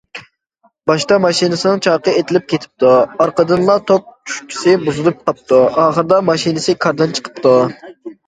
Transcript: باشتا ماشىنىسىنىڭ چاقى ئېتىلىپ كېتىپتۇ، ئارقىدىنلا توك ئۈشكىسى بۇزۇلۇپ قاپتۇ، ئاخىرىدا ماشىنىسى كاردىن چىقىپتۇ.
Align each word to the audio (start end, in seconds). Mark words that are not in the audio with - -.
باشتا 0.91 1.17
ماشىنىسىنىڭ 1.25 1.81
چاقى 1.87 2.13
ئېتىلىپ 2.21 2.47
كېتىپتۇ، 2.53 2.93
ئارقىدىنلا 3.25 3.75
توك 3.91 4.09
ئۈشكىسى 4.31 4.75
بۇزۇلۇپ 4.87 5.21
قاپتۇ، 5.29 5.59
ئاخىرىدا 5.83 6.21
ماشىنىسى 6.31 6.75
كاردىن 6.87 7.17
چىقىپتۇ. 7.21 7.55